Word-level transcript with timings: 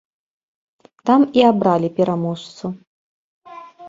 Там 1.09 1.21
і 1.39 1.43
абралі 1.49 1.89
пераможцу. 1.99 2.65